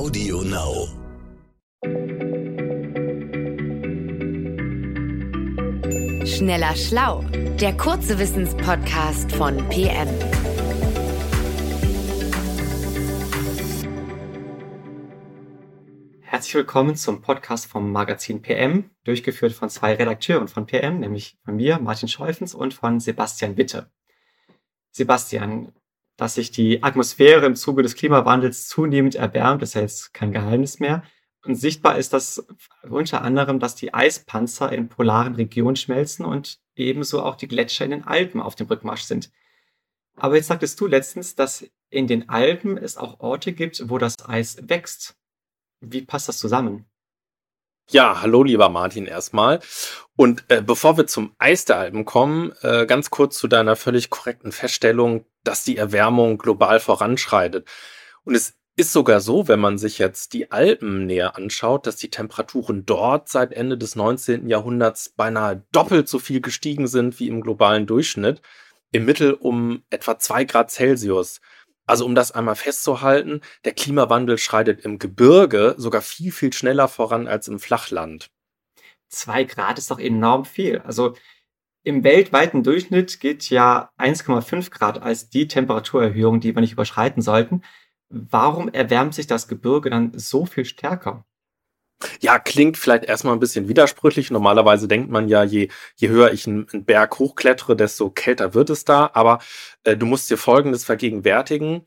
[0.00, 0.88] Audio Now.
[6.24, 7.22] Schneller Schlau,
[7.60, 10.08] der kurze Wissenspodcast von PM.
[16.22, 21.56] Herzlich willkommen zum Podcast vom Magazin PM, durchgeführt von zwei Redakteuren von PM, nämlich von
[21.56, 23.90] mir, Martin Scheufens, und von Sebastian Witte.
[24.92, 25.74] Sebastian,
[26.20, 30.78] dass sich die Atmosphäre im Zuge des Klimawandels zunehmend erwärmt, ist ja jetzt kein Geheimnis
[30.78, 31.02] mehr.
[31.46, 32.46] Und sichtbar ist das
[32.82, 37.92] unter anderem, dass die Eispanzer in polaren Regionen schmelzen und ebenso auch die Gletscher in
[37.92, 39.30] den Alpen auf dem Rückmarsch sind.
[40.14, 44.16] Aber jetzt sagtest du letztens, dass in den Alpen es auch Orte gibt, wo das
[44.28, 45.16] Eis wächst.
[45.80, 46.84] Wie passt das zusammen?
[47.92, 49.58] Ja, hallo lieber Martin erstmal.
[50.14, 54.10] Und äh, bevor wir zum Eis der Alpen kommen, äh, ganz kurz zu deiner völlig
[54.10, 57.68] korrekten Feststellung, dass die Erwärmung global voranschreitet.
[58.22, 62.10] Und es ist sogar so, wenn man sich jetzt die Alpen näher anschaut, dass die
[62.10, 64.48] Temperaturen dort seit Ende des 19.
[64.48, 68.40] Jahrhunderts beinahe doppelt so viel gestiegen sind wie im globalen Durchschnitt,
[68.92, 71.40] im Mittel um etwa zwei Grad Celsius.
[71.90, 77.26] Also um das einmal festzuhalten, der Klimawandel schreitet im Gebirge sogar viel, viel schneller voran
[77.26, 78.30] als im Flachland.
[79.08, 80.78] Zwei Grad ist doch enorm viel.
[80.82, 81.16] Also
[81.82, 87.62] im weltweiten Durchschnitt gilt ja 1,5 Grad als die Temperaturerhöhung, die wir nicht überschreiten sollten.
[88.08, 91.24] Warum erwärmt sich das Gebirge dann so viel stärker?
[92.20, 94.30] Ja, klingt vielleicht erstmal ein bisschen widersprüchlich.
[94.30, 98.70] Normalerweise denkt man ja, je, je höher ich einen, einen Berg hochklettere, desto kälter wird
[98.70, 99.10] es da.
[99.12, 99.40] Aber
[99.84, 101.86] äh, du musst dir Folgendes vergegenwärtigen.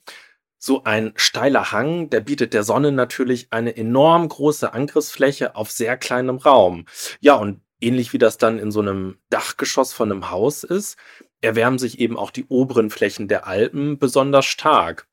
[0.60, 5.98] So ein steiler Hang, der bietet der Sonne natürlich eine enorm große Angriffsfläche auf sehr
[5.98, 6.86] kleinem Raum.
[7.20, 10.98] Ja, und ähnlich wie das dann in so einem Dachgeschoss von einem Haus ist,
[11.42, 15.08] erwärmen sich eben auch die oberen Flächen der Alpen besonders stark.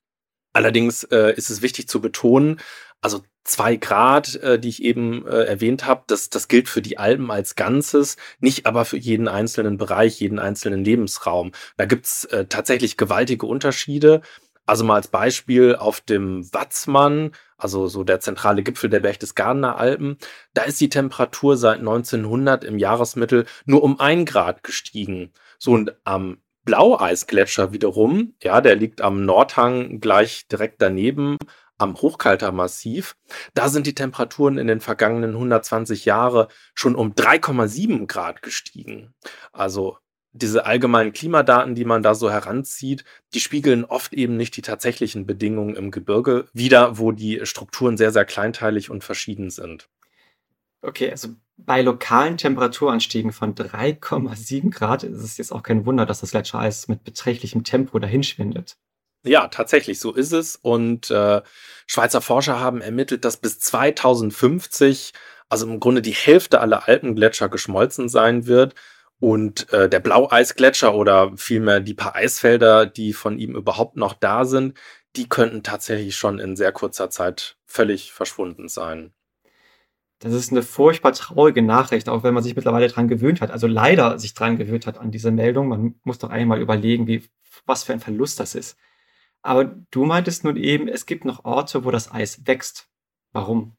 [0.53, 2.61] Allerdings äh, ist es wichtig zu betonen,
[3.01, 6.99] also zwei Grad, äh, die ich eben äh, erwähnt habe, das, das gilt für die
[6.99, 11.53] Alpen als Ganzes, nicht aber für jeden einzelnen Bereich, jeden einzelnen Lebensraum.
[11.77, 14.23] Da gibt's äh, tatsächlich gewaltige Unterschiede.
[14.67, 20.17] Also mal als Beispiel auf dem Watzmann, also so der zentrale Gipfel der Berchtesgadener Alpen,
[20.55, 25.33] da ist die Temperatur seit 1900 im Jahresmittel nur um ein Grad gestiegen.
[25.59, 31.37] So und am Blaueisgletscher wiederum, ja, der liegt am Nordhang gleich direkt daneben,
[31.81, 33.17] am Hochkaltermassiv.
[33.55, 39.15] Da sind die Temperaturen in den vergangenen 120 Jahren schon um 3,7 Grad gestiegen.
[39.53, 39.99] Also
[40.33, 43.05] diese allgemeinen Klimadaten, die man da so heranzieht,
[43.35, 48.13] die spiegeln oft eben nicht die tatsächlichen Bedingungen im Gebirge wider, wo die Strukturen sehr,
[48.13, 49.89] sehr kleinteilig und verschieden sind.
[50.83, 56.21] Okay, also bei lokalen Temperaturanstiegen von 3,7 Grad ist es jetzt auch kein Wunder, dass
[56.21, 58.79] das Gletschereis mit beträchtlichem Tempo dahinschwindet.
[59.25, 60.57] Ja, tatsächlich, so ist es.
[60.57, 61.43] Und äh,
[61.87, 65.13] Schweizer Forscher haben ermittelt, dass bis 2050,
[65.49, 68.75] also im Grunde die Hälfte aller Alpengletscher geschmolzen sein wird
[69.19, 74.45] und äh, der Blaueisgletscher oder vielmehr die paar Eisfelder, die von ihm überhaupt noch da
[74.47, 74.79] sind,
[75.17, 79.13] die könnten tatsächlich schon in sehr kurzer Zeit völlig verschwunden sein.
[80.21, 83.51] Das ist eine furchtbar traurige Nachricht, auch wenn man sich mittlerweile dran gewöhnt hat.
[83.51, 85.69] Also leider sich dran gewöhnt hat an diese Meldung.
[85.69, 87.25] Man muss doch einmal überlegen, wie,
[87.67, 88.77] was für ein Verlust das ist.
[89.43, 92.89] Aber du meintest nun eben, es gibt noch Orte, wo das Eis wächst.
[93.33, 93.77] Warum?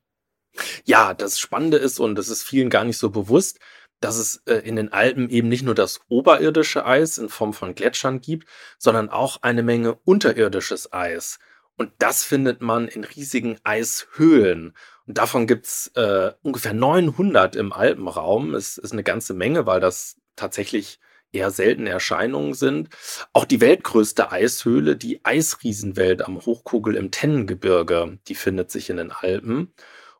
[0.85, 3.59] Ja, das Spannende ist, und das ist vielen gar nicht so bewusst,
[4.00, 7.75] dass es äh, in den Alpen eben nicht nur das oberirdische Eis in Form von
[7.75, 11.39] Gletschern gibt, sondern auch eine Menge unterirdisches Eis.
[11.77, 14.73] Und das findet man in riesigen Eishöhlen.
[15.07, 18.55] Und davon gibt's äh, ungefähr 900 im Alpenraum.
[18.55, 21.00] Es ist eine ganze Menge, weil das tatsächlich
[21.31, 22.90] eher seltene Erscheinungen sind.
[23.34, 29.12] Auch die weltgrößte Eishöhle, die Eisriesenwelt am Hochkugel im Tennengebirge, die findet sich in den
[29.12, 29.74] Alpen.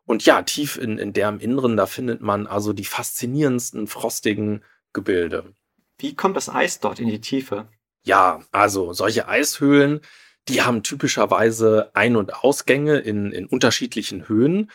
[0.04, 5.54] Und ja, tief in, in deren Inneren, da findet man also die faszinierendsten frostigen Gebilde.
[5.98, 7.68] Wie kommt das Eis dort in die Tiefe?
[8.04, 10.00] Ja, also solche Eishöhlen,
[10.48, 14.70] die haben typischerweise Ein- und Ausgänge in, in unterschiedlichen Höhen.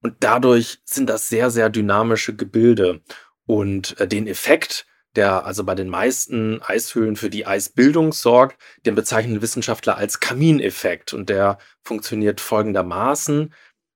[0.00, 3.02] Und dadurch sind das sehr, sehr dynamische Gebilde.
[3.46, 8.94] Und äh, den Effekt, der also bei den meisten Eishöhlen für die Eisbildung sorgt, den
[8.94, 11.12] bezeichnen Wissenschaftler als Kamineffekt.
[11.12, 13.52] Und der funktioniert folgendermaßen.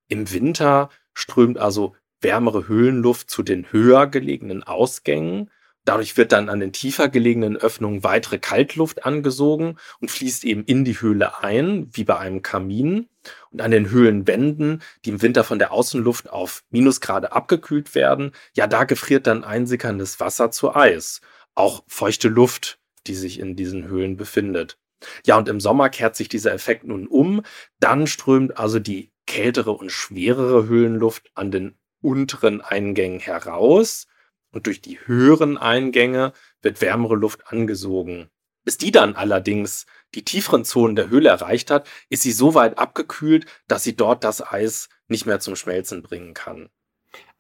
[0.09, 5.50] Im Winter strömt also wärmere Höhlenluft zu den höher gelegenen Ausgängen.
[5.85, 10.85] Dadurch wird dann an den tiefer gelegenen Öffnungen weitere Kaltluft angesogen und fließt eben in
[10.85, 13.09] die Höhle ein, wie bei einem Kamin.
[13.51, 18.67] Und an den Höhlenwänden, die im Winter von der Außenluft auf Minusgrade abgekühlt werden, ja,
[18.67, 21.21] da gefriert dann einsickerndes Wasser zu Eis.
[21.55, 24.79] Auch feuchte Luft, die sich in diesen Höhlen befindet.
[25.27, 27.43] Ja, und im Sommer kehrt sich dieser Effekt nun um.
[27.81, 34.07] Dann strömt also die kältere und schwerere Höhlenluft an den unteren Eingängen heraus
[34.53, 38.29] und durch die höheren Eingänge wird wärmere Luft angesogen.
[38.64, 42.79] Bis die dann allerdings die tieferen Zonen der Höhle erreicht hat, ist sie so weit
[42.79, 46.70] abgekühlt, dass sie dort das Eis nicht mehr zum Schmelzen bringen kann.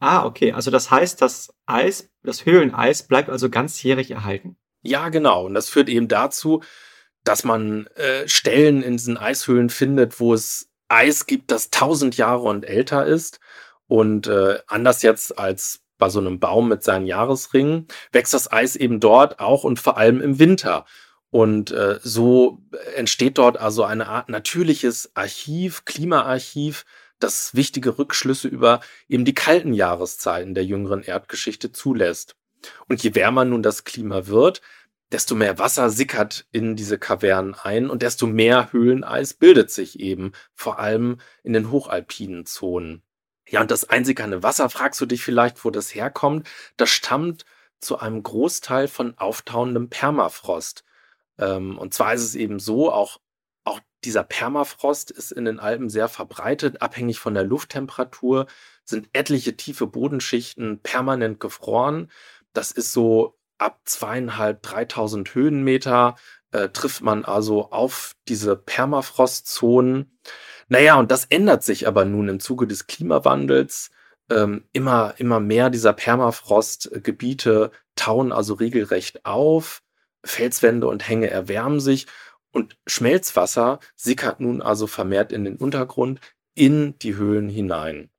[0.00, 0.52] Ah, okay.
[0.52, 4.56] Also das heißt, das Eis, das Höhleneis bleibt also ganzjährig erhalten.
[4.82, 5.46] Ja, genau.
[5.46, 6.62] Und das führt eben dazu,
[7.24, 12.42] dass man äh, Stellen in diesen Eishöhlen findet, wo es Eis gibt, das tausend Jahre
[12.42, 13.38] und älter ist.
[13.86, 18.74] Und äh, anders jetzt als bei so einem Baum mit seinen Jahresringen, wächst das Eis
[18.74, 20.84] eben dort auch und vor allem im Winter.
[21.32, 22.58] Und äh, so
[22.94, 26.84] entsteht dort also eine Art natürliches Archiv, Klimaarchiv,
[27.20, 32.36] das wichtige Rückschlüsse über eben die kalten Jahreszeiten der jüngeren Erdgeschichte zulässt.
[32.86, 34.60] Und je wärmer nun das Klima wird,
[35.10, 40.32] desto mehr Wasser sickert in diese Kavernen ein und desto mehr Höhleneis bildet sich eben,
[40.54, 43.02] vor allem in den hochalpinen Zonen.
[43.48, 46.46] Ja, und das einsickernde Wasser, fragst du dich vielleicht, wo das herkommt?
[46.76, 47.46] Das stammt
[47.80, 50.84] zu einem Großteil von auftauendem Permafrost.
[51.42, 53.18] Ähm, und zwar ist es eben so, auch,
[53.64, 58.46] auch dieser Permafrost ist in den Alpen sehr verbreitet, abhängig von der Lufttemperatur,
[58.84, 62.10] sind etliche tiefe Bodenschichten permanent gefroren.
[62.52, 66.16] Das ist so ab zweieinhalb, 3000 Höhenmeter
[66.52, 70.18] äh, trifft man also auf diese Permafrostzonen.
[70.68, 73.90] Naja, und das ändert sich aber nun im Zuge des Klimawandels.
[74.30, 79.82] Ähm, immer, immer mehr dieser Permafrostgebiete tauen also regelrecht auf.
[80.24, 82.06] Felswände und Hänge erwärmen sich
[82.50, 86.20] und Schmelzwasser sickert nun also vermehrt in den Untergrund,
[86.54, 88.10] in die Höhlen hinein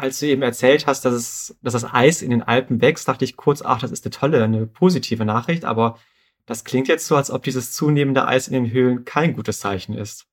[0.00, 3.24] als du eben erzählt hast, dass, es, dass das Eis in den Alpen wächst, dachte
[3.24, 5.98] ich kurz, ach, das ist eine tolle, eine positive Nachricht, aber
[6.46, 9.94] das klingt jetzt so, als ob dieses zunehmende Eis in den Höhlen kein gutes Zeichen
[9.94, 10.26] ist.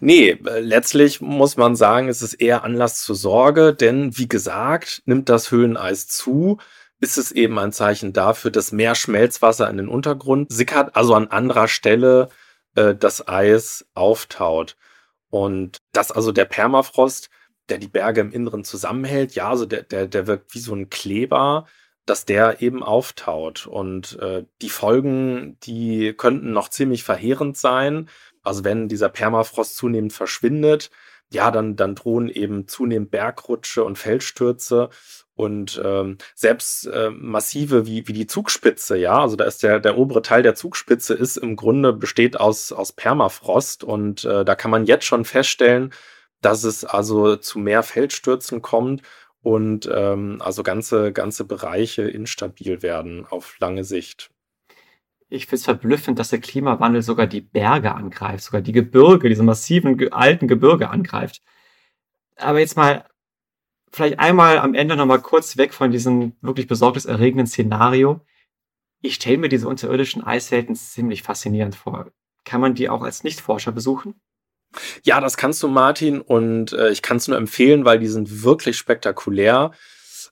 [0.00, 5.02] Nee, äh, letztlich muss man sagen, es ist eher Anlass zur Sorge, denn wie gesagt,
[5.04, 6.58] nimmt das Höhleneis zu,
[7.00, 11.28] ist es eben ein Zeichen dafür, dass mehr Schmelzwasser in den Untergrund sickert, also an
[11.28, 12.28] anderer Stelle
[12.74, 14.76] äh, das Eis auftaut.
[15.30, 17.30] Und dass also der Permafrost
[17.68, 19.34] der die Berge im Inneren zusammenhält.
[19.34, 21.66] Ja, also der, der, der wirkt wie so ein Kleber,
[22.06, 23.66] dass der eben auftaut.
[23.66, 28.08] Und äh, die Folgen, die könnten noch ziemlich verheerend sein.
[28.42, 30.90] Also wenn dieser Permafrost zunehmend verschwindet,
[31.30, 34.88] ja, dann, dann drohen eben zunehmend Bergrutsche und Felsstürze
[35.38, 39.96] und ähm, selbst äh, massive wie, wie die Zugspitze, ja, also da ist der, der
[39.96, 44.72] obere Teil der Zugspitze ist im Grunde besteht aus, aus Permafrost und äh, da kann
[44.72, 45.92] man jetzt schon feststellen,
[46.40, 49.02] dass es also zu mehr Feldstürzen kommt
[49.40, 54.30] und ähm, also ganze, ganze Bereiche instabil werden auf lange Sicht.
[55.28, 59.44] Ich finde es verblüffend, dass der Klimawandel sogar die Berge angreift, sogar die Gebirge, diese
[59.44, 61.42] massiven alten Gebirge angreift.
[62.36, 63.04] Aber jetzt mal,
[63.92, 68.20] vielleicht einmal am Ende nochmal kurz weg von diesem wirklich besorgniserregenden Szenario.
[69.00, 72.10] Ich stelle mir diese unterirdischen Eiswelten ziemlich faszinierend vor.
[72.44, 74.20] Kann man die auch als Nichtforscher besuchen?
[75.02, 78.42] Ja, das kannst du, Martin, und äh, ich kann es nur empfehlen, weil die sind
[78.42, 79.72] wirklich spektakulär.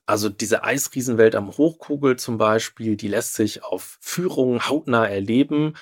[0.05, 5.75] Also diese Eisriesenwelt am Hochkugel zum Beispiel, die lässt sich auf Führungen hautnah erleben.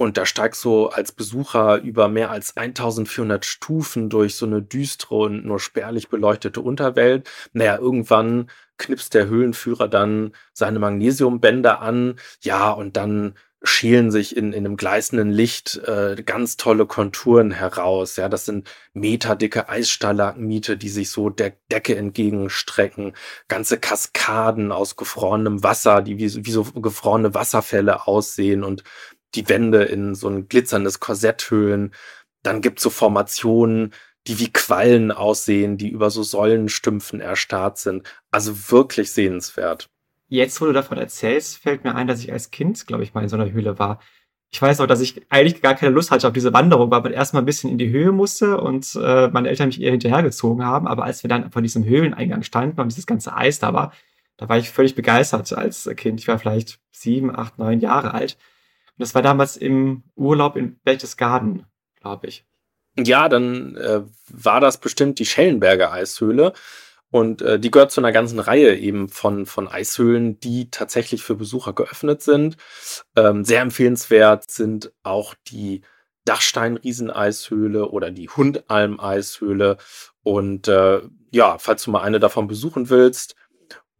[0.00, 5.14] Und da steigst du als Besucher über mehr als 1400 Stufen durch so eine düstere
[5.16, 7.28] und nur spärlich beleuchtete Unterwelt.
[7.52, 12.16] Naja, irgendwann knipst der Höhlenführer dann seine Magnesiumbänder an.
[12.40, 18.16] Ja, und dann schälen sich in, in einem gleißenden Licht äh, ganz tolle Konturen heraus.
[18.16, 23.12] Ja, das sind meterdicke Eisstalagmite, die sich so der Decke entgegenstrecken.
[23.48, 28.82] Ganze Kaskaden aus gefrorenem Wasser, die wie, wie so gefrorene Wasserfälle aussehen und
[29.34, 31.92] die Wände in so ein glitzerndes Korsett hüllen.
[32.42, 33.92] Dann gibt's so Formationen,
[34.26, 38.06] die wie Quallen aussehen, die über so Säulenstümpfen erstarrt sind.
[38.30, 39.88] Also wirklich sehenswert.
[40.28, 43.22] Jetzt, wo du davon erzählst, fällt mir ein, dass ich als Kind, glaube ich, mal
[43.22, 44.00] in so einer Höhle war.
[44.52, 47.12] Ich weiß auch, dass ich eigentlich gar keine Lust hatte auf diese Wanderung, weil man
[47.12, 50.86] erstmal ein bisschen in die Höhe musste und äh, meine Eltern mich eher hinterhergezogen haben.
[50.86, 53.92] Aber als wir dann vor diesem Höhleneingang standen und dieses ganze Eis da war,
[54.36, 56.20] da war ich völlig begeistert als Kind.
[56.20, 58.38] Ich war vielleicht sieben, acht, neun Jahre alt.
[59.00, 61.64] Und das war damals im Urlaub in Berchtesgaden,
[62.02, 62.44] glaube ich.
[62.98, 66.52] Ja, dann äh, war das bestimmt die Schellenberger Eishöhle.
[67.10, 71.34] Und äh, die gehört zu einer ganzen Reihe eben von, von Eishöhlen, die tatsächlich für
[71.34, 72.58] Besucher geöffnet sind.
[73.16, 75.80] Ähm, sehr empfehlenswert sind auch die
[76.26, 79.78] Dachstein-Rieseneishöhle oder die Hundalm-Eishöhle.
[80.22, 83.34] Und äh, ja, falls du mal eine davon besuchen willst,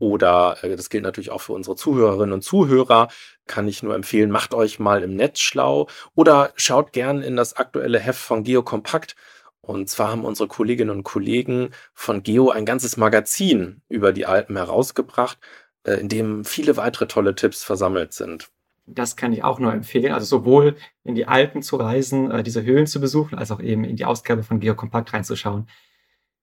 [0.01, 3.09] oder äh, das gilt natürlich auch für unsere Zuhörerinnen und Zuhörer,
[3.47, 7.55] kann ich nur empfehlen, macht euch mal im Netz schlau oder schaut gern in das
[7.55, 9.15] aktuelle Heft von Geokompakt
[9.61, 14.57] Und zwar haben unsere Kolleginnen und Kollegen von Geo ein ganzes Magazin über die Alpen
[14.57, 15.39] herausgebracht,
[15.85, 18.51] äh, in dem viele weitere tolle Tipps versammelt sind.
[18.87, 20.13] Das kann ich auch nur empfehlen.
[20.13, 23.85] Also sowohl in die Alpen zu reisen, äh, diese Höhlen zu besuchen, als auch eben
[23.85, 25.69] in die Ausgabe von Geokompakt reinzuschauen.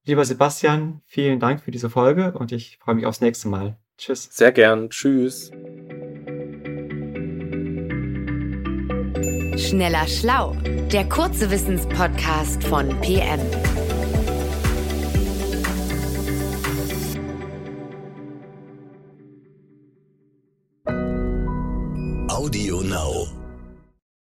[0.08, 3.76] Lieber Sebastian, vielen Dank für diese Folge und ich freue mich aufs nächste Mal.
[3.98, 4.30] Tschüss.
[4.32, 4.90] Sehr gern.
[4.90, 5.52] Tschüss.
[9.58, 10.56] Schneller Schlau,
[10.94, 13.42] der kurze Wissenspodcast von PM.